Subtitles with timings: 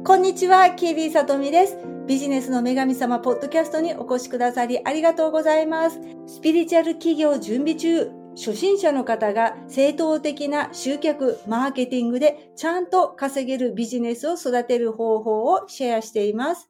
[0.00, 1.76] こんにちは、キービーさとみです。
[2.08, 6.00] ビジネスの女神様ポッドキャストにお越しくださりありがとうございます。
[6.26, 16.68] スピリチュアル企業準備中、初心者の方が正当的な集客、マーケティングでちゃんと稼げるビジネスを育てる方法をシェアしています。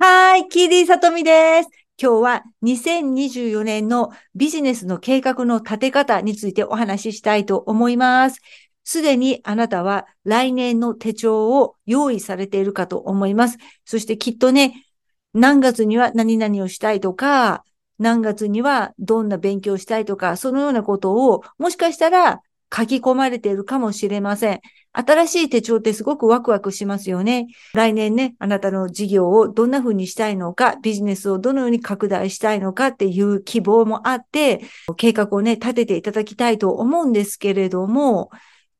[0.00, 1.68] はい、キーディーさとみです。
[2.00, 8.40] 今日は2024年のビジネスの計画の立て方についてお話ししたいと思います。
[8.88, 13.58] すでにあなたは来年の手帳を用意されているかと思います。
[13.84, 14.86] そしてきっとね、
[15.34, 17.64] 何月には何々をしたいとか、
[17.98, 22.40] 何月にはどんな勉強したいとか、そのようなことをもしかしたら
[22.74, 24.60] 書き込まれているかもしれません。
[24.94, 27.48] 新しい手帳ってすごくワクワクしますよね。
[27.74, 34.62] 来年ね、あなたの事業をどんな風にしたいのか、ビジネスをどのように拡大したいのかっていう希望もあって、
[34.96, 38.30] 計画をね、立てていただきたいと思うんですけれども、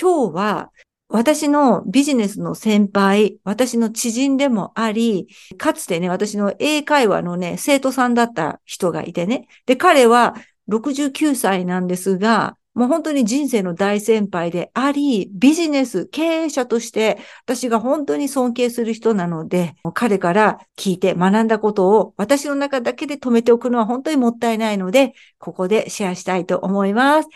[0.00, 0.70] 今日は
[1.08, 9.46] 私のビジネスの先輩、私の知人でもあり、かつてね、私の英会話のね、生徒さんだった人がいてね。
[9.66, 10.34] で、彼は
[10.68, 27.28] 69歳なんですが、もう本当に人生の大先輩であり、ビジネス、経営者として私が本当に尊敬する人なので、彼から聞いて学んだことを私の中だけで止めておくのは本当にもったいないので、ここでシェアしたいと思います。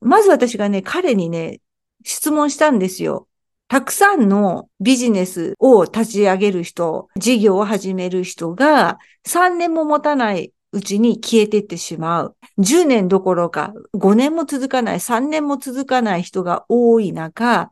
[0.00, 1.60] まず私がね、彼にね、
[2.04, 3.28] 質問したんですよ。
[3.68, 12.36] たくさんのビジネスを立ち上げる人、事業を始める人が3年も持たないうちに消えていってしまう。
[12.58, 17.70] 10年どころか5年も続かない、3年も続かない人が多い中、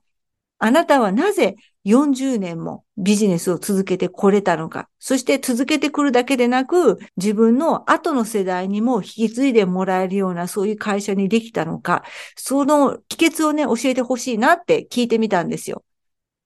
[0.61, 1.57] あなたはなぜ
[1.89, 4.91] 40年もビジネスを続けてこれたのか。
[4.99, 12.05] そして続けてくるだけでなく、自分の後の世代にも引き継いでもらえるようなそういう会社にできたのか。
[12.37, 15.83] その秘訣をね、教えてほしいなって聞いてみたんですよ。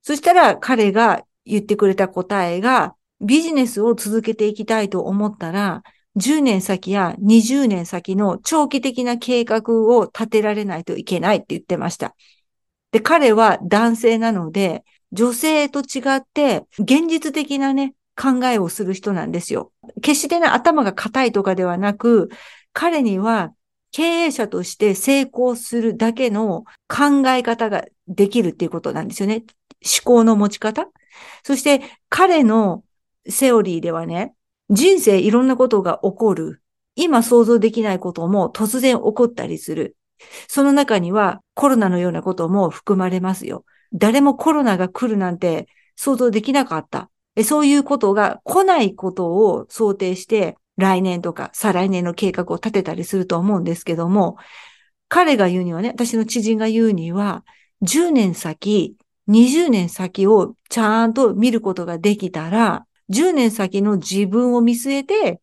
[0.03, 5.83] そしたら彼が言ってくれた答えが、ビジネスを続けていきたいと思ったら、
[6.15, 12.15] 10年先や20年先の長期的な計画を立てられないといけないって言ってました。
[12.93, 19.73] で、彼は男性なので、女性と違って現実的なね、考えをする人なんですよ。
[20.03, 22.31] 決してね、頭が硬いとかではなく、
[22.73, 23.53] 彼には
[23.91, 29.45] 経営者として成功するだけの考え方ができるっていうことなんですよね。
[29.83, 30.89] 思考の持ち方。
[31.45, 32.85] そして彼の
[33.29, 34.35] セオリーではね、
[34.71, 36.63] 人生いろんなことが起こる。
[36.95, 39.97] 今想像できないことも突然起こったりする。
[40.49, 43.65] その中にはコロナのようなことも含まれますよ。
[43.93, 47.11] 誰もコロナが来るなんて想像できなかった。
[47.45, 54.37] そういうことが来ないことを想定して来年とか再来年の計画を立てたりすると思うんですけども、
[55.09, 57.45] 彼が言うにはね、私の知人が言うには、
[57.83, 58.97] 10年先、
[59.29, 65.41] 20年先をちゃんと見ることができたら、10年先の自分を見据えて、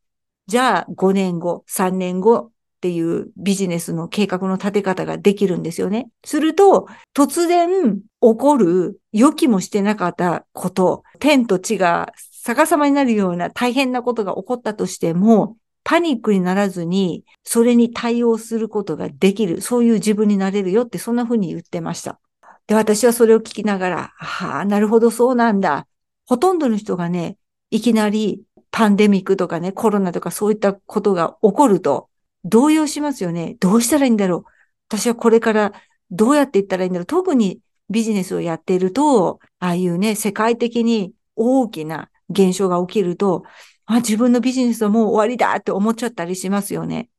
[0.48, 6.08] じゃあ5年後、3年後っていうビジネスの計画の立て方ができるんですよね。
[6.24, 12.14] すると、突然起こる予期もしてなかったこと、天と地が
[12.46, 19.60] 逆さまになるような大変なことが起こったとしても、パニックにならずに、それに対応することができる。
[19.60, 22.22] そういう自分になれるよって、そんな風に言ってました。
[22.68, 25.86] で、私はそれを聞きながら、はあ、なるほど、そうなんだ。
[26.28, 27.36] ほとんどの人がね、
[27.72, 28.42] いきなり
[28.72, 32.09] パンデミックとかね、コロナとかそういったことが起こると、
[32.46, 33.56] 動揺しますよね。
[33.60, 34.52] どうしたらいいんだろう。
[34.88, 35.74] 私はこれから
[36.12, 37.06] どうやっていったらいいんだろう。
[37.06, 43.44] 特にビジネスをやっていると、ああいうね、世界的に大きな現象が起きると、
[43.86, 47.10] あ、自分のビジネスはもう終わりだって思っちゃったりしますよね。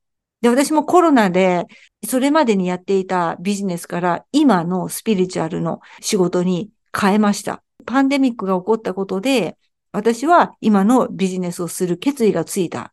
[0.41, 1.67] で、私もコロナで、
[2.07, 7.63] それまでにやっていたビジネスから今のスピリチュアルの仕事に変えました。
[7.85, 9.59] パンデミックが起こったことで、
[9.93, 12.93] 私は今のビジネスをする決意がついた。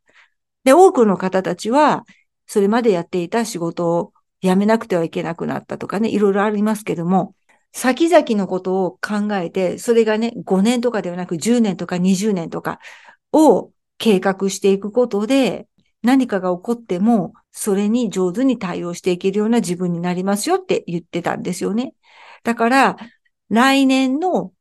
[0.67, 2.05] で、多くの方たちは、
[2.45, 4.11] それまでやっていた仕事を
[4.41, 7.35] 辞めなくてはいけなくなったとかね、いろいろありますけども、
[7.71, 12.81] 先々のことを考えて、それがね、5年とかではなく10年とか20年とか
[13.31, 15.69] を計画していくことで、
[16.01, 21.93] 何かが起こっても、それに上手に対応していけるような自分になりますよって言ってたんですよね。
[22.43, 22.97] だから、
[23.49, 24.51] 来年の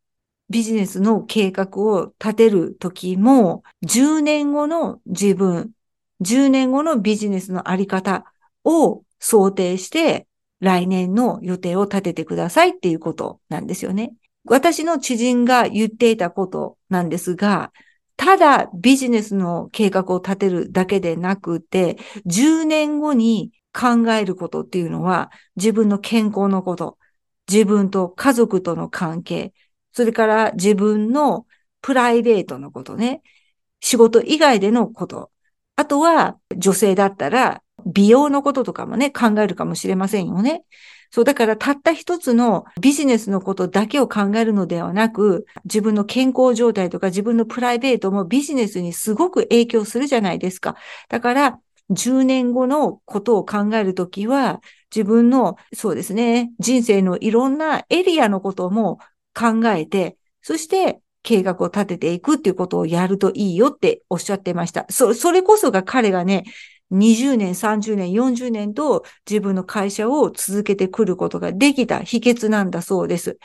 [0.50, 5.73] ビジネスの計画を立てるときも、10年後の自分、
[6.21, 8.25] 10年後のビジネスのあり方
[8.65, 10.27] を想定して、
[10.61, 14.15] 来年の予定を立ててくださいっていうことなんですよね。
[14.45, 17.73] 私の知人が言っていたことなんですが、
[18.17, 26.99] ただビジネスの計画を立てるだけでなくて、10年後に考えることっていうのは、自分の健康のこと、
[27.51, 29.53] 自分と家族との関係、
[29.93, 31.47] それから自分の
[31.83, 33.23] プライベートのことね。
[33.81, 35.31] 仕事以外でのこと。
[35.76, 40.64] あとは女性だったら美容のこととかもね、考えるかもしれませんよね。
[41.11, 50.76] そう、だからたった一つのビジネスのことだけを考えるのではなく、自分の健康状態とか自分のプライベートもビジネスにすごく影響するじゃないですか。
[51.08, 54.61] だから、10年後のことを考えるときは、
[54.94, 58.99] 自分の、そうですね、人生のいろんなエリアのことも
[59.34, 64.87] 考えて、そして計画を立てていくっていうことをやるといいよっておっしゃってました。
[64.90, 66.44] そ、それこそが彼がね、
[66.90, 73.38] 20年、30年、40年と自分の会社を続けてくることができた秘訣なんだそうです。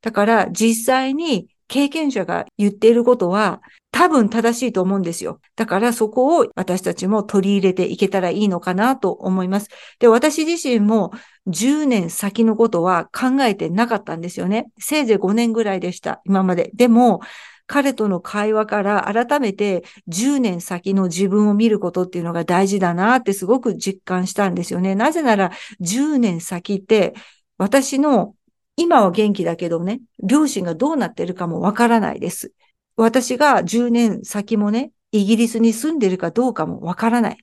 [0.00, 3.60] だから実際に経験者が言っていることは
[3.90, 5.40] 多分正しいと思うんですよ。
[5.56, 9.68] だからそこを私たちも取り入れていけたらいいのかなと思います。
[9.98, 11.12] で、私自身も
[11.46, 14.66] 10年先のことは考えてなかったんですよね。
[14.78, 16.70] せいぜい5年ぐらいでした、今まで。
[16.74, 17.20] でも、
[17.66, 24.94] 彼との会話から改めて10年先の自分を見ることっていうのが大事だなってすごく実感したんですよね。
[24.94, 27.14] なぜなら10年先って
[27.58, 28.34] 私の
[28.76, 32.52] 今は元気だけどね、両親がどうなってるかもわからないです。
[32.96, 37.38] 私が10年先もね、イギリスに住んでるかどうかもわからない。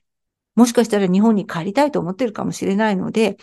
[0.54, 3.36] もしかしたら日本に帰りたいと思ってるかもしれないので、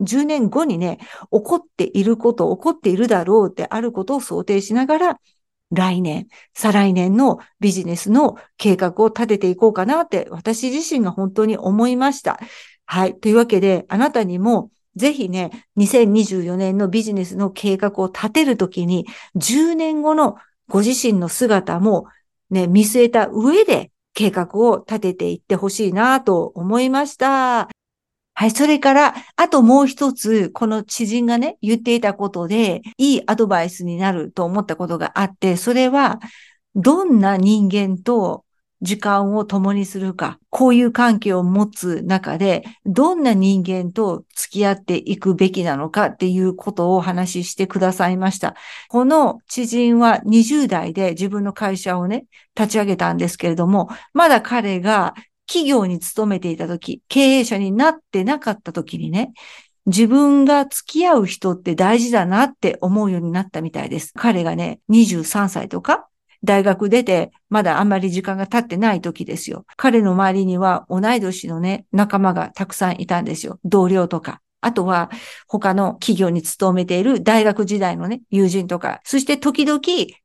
[0.00, 0.98] 10年後にね、
[1.32, 5.20] 起こっていること、起こっているだろうってあることを想定しながら、
[5.70, 12.38] 来年、再来年のビジネスの計画を立てていこうかなって私自身が本当に思いました。
[12.84, 13.18] はい。
[13.18, 19.06] というわけで、あなたにもぜひね、2024年のビジネスの計画を立てるときに、
[19.36, 20.36] 10年後の
[20.68, 22.06] ご自身の姿も
[22.50, 27.68] ね、見据えた上で計画を立てていってほしいなと思いました。
[28.38, 28.50] はい。
[28.50, 36.20] それから、あともう一つ、この知人がね、言っていたことで、いいアドバイスになると思ったことがあって、それは、
[36.74, 38.45] どんな人間と
[38.82, 48.54] 時間を共にするか、こういう関係を持つ中で、どんな人間と付き合っていくべきなのかっていうことをお話ししてくださいました。
[48.88, 55.14] この知人は20代で自分の会社をね、立ち上げたんですけれども、まだ彼が
[55.46, 59.32] 企業に勤めていた時、経営者になってなかった時にね、
[59.86, 64.12] 自分が付き合う人って大事だなって思うようになったみたいです。
[64.16, 66.08] 彼がね、23歳とか
[66.46, 69.66] 大学出て、まだあんまり時間が経ってない時ですよ。
[69.76, 73.58] 彼の周りには同い年のね、仲間がたくさんいたんですよ。
[73.64, 74.40] 同僚とか。
[74.62, 75.10] あとは
[75.46, 79.80] 他の企業に勤めている大学時代のね、友人とか、そして時々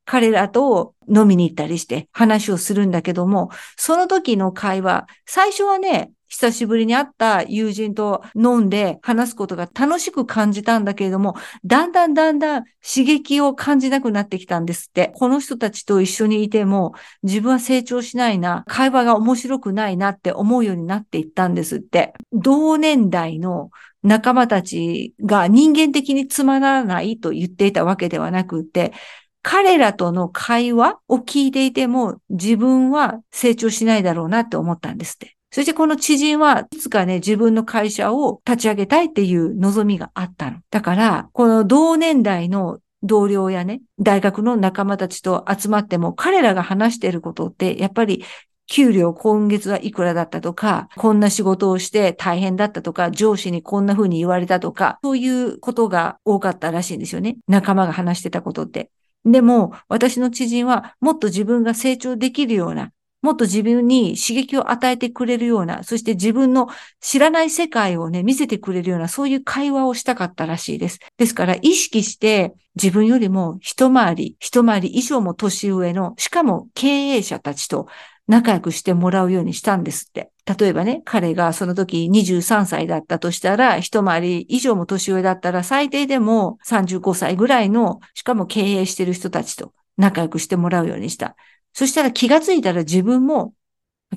[0.06, 11.36] 彼らと飲みに行ったりして話をするんだけども、その時の会話、最初はね、久しぶりに会った友人と飲んで話すことが楽しく感じたんだけれども、
[11.66, 15.12] だんだんだんだん刺激を感じなくなってきたんですって。
[15.16, 22.14] この人たちと一緒にいても自分は成長しないな、会話が面白くないなって思うようになっていったんですって。
[22.32, 23.70] 同年代の
[24.02, 28.94] 仲間たちが人間的につまらないと言っていたわけではなくて、
[29.42, 35.36] 彼らとの会話を聞いていても自分は成長しないだろうなって思ったんですって。
[35.52, 40.60] そしてこの知人はいつかね、自分の会社を立ち上げたいっていう望みがあったの。
[40.72, 48.24] だから、この同年代の同僚やね、大学の仲間たちと集まっても、彼らが話していることって、やっぱり
[48.68, 57.36] 給料今月はいくらだったとか、こんな仕事をして大変だったとか、上司にこんな風に言われたとか、そういうことが多かったらしいんですよね。
[57.50, 58.90] 仲間が話してたことって。
[59.26, 71.00] でも、私の知人はもっと自分が成長できるような、もっと自分に刺激を与えてくれるような、そして自分の知らない世界をね、見せてくれるような、そういう会話をしたかったらしいです。
[71.18, 77.88] ですから、意識して自分よりも一回り、一回り以上も年上の、しかも経営者たちと
[78.28, 80.32] 仲良くしてもらうようにしたんですって。
[80.60, 91.36] 例えばね、彼がその時23歳だったとしたら、一回り以上も年上だったら、最低でも35歳ぐらいの、しかも経営してる人たちと仲良くしてもらうようにした。
[91.74, 93.54] そしたら気がついたら自分も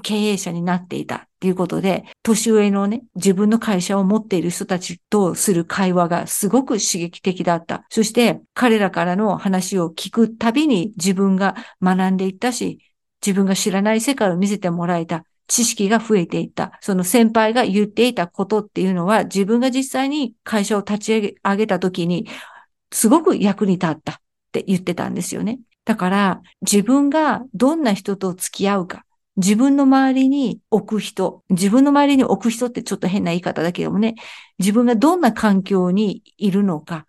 [0.02, 7.84] 経営者になっていたっていうことで、年上のね、自分の会社を持っている人たちとする会話がすごく刺激的だった。
[7.90, 12.80] そして彼らからの話を聞くたびに自分が学んでいったし、
[13.24, 15.24] 自分が知らない世界を見せてもらえた。
[15.46, 16.78] 知識が増えていった。
[16.80, 22.26] その先輩が言っていたことっていうのは自分が実際に会社を立ち上げた時に
[22.90, 24.16] すごく役に立ったっ
[24.52, 25.58] て言ってたんですよね。
[25.84, 29.04] だから、自分がどんな人と付き合うか、
[29.36, 34.14] 自分の周りに置く人、自分の周りに置く人ってちょっと変な言い方だけどもね、
[34.58, 37.06] 自分がどんな環境にいるのか、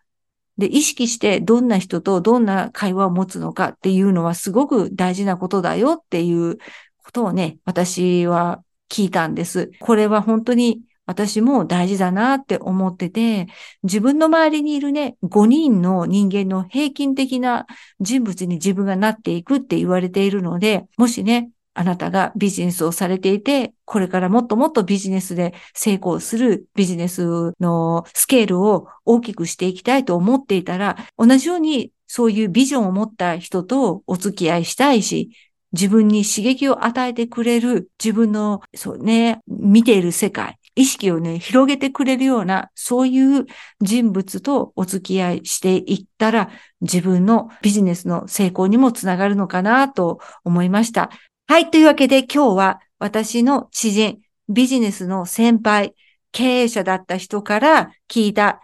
[0.58, 6.58] で、意識してどんな人とどんな会話を持つのかっていうのはすごく大事なことだよっていう
[7.04, 9.72] ことをね、私は聞いたんです。
[9.80, 13.48] これは本当に私も大事だなって思ってて、
[13.84, 17.68] 自分の周りにいるね、5人の人間の平均的な
[18.00, 35.32] 人物に自分がなっていくって言われているので、もしね、あなたがビジネスをされていて、これからもっともっとビジネスで成功するビジネスのスケールを大きくしていきたいと思っていたら、同じようにそういうビジョンを持った人とお付き合いしたいし、
[35.74, 43.46] 自分に刺激を与えてくれる自分の、そうね、見ている世界、意識をね、広げてくれるような、そういう
[43.82, 46.50] 人物とお付き合いしていったら、
[46.82, 51.10] 自分のビジネスの成功にもつながるのかなと思いました。
[51.48, 51.72] はい。
[51.72, 55.96] というわけで今日は私の知人、ビジネスの先輩、
[56.32, 58.62] 経営者だった人から聞いた、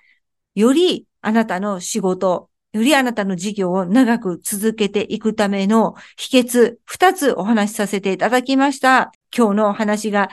[0.55, 9.11] よりあなたの仕事、よりあなたの事業を長く続けていくための秘訣、二つお話しさせていただきました。
[9.35, 10.29] 今日のお話が、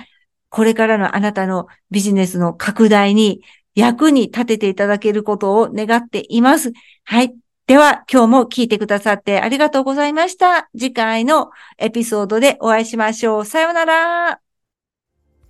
[0.50, 3.42] これからのあなたのビジネスの拡大に
[3.74, 6.72] 役に立てていただけることを願っています。
[7.04, 7.34] はい。
[7.66, 10.70] では、今日も聞いてくださってありがとうございました。
[10.72, 13.44] 次回のエピソードでお会いしましょう。
[13.44, 14.40] さようなら。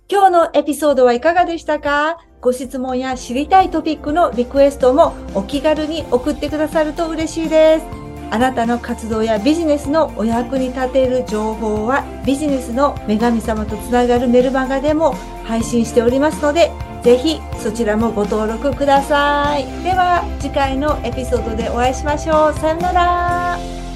[0.09, 2.17] 今日のエピソードはいかがでしたか？
[2.41, 8.08] ご質問や知りたいトピックのリクエストもお気軽に送ってくださると嬉しいです。
[8.31, 15.13] あなたの活動やビジネスのお役に立てる情報はビジネスの女神様とつながるメルマガでも
[15.45, 16.71] 配信しておりますので
[17.01, 19.65] ぜひそちらもご登録ください。
[19.83, 22.53] では次回のエピソードでお会いしましょう。
[22.53, 23.88] さよなら。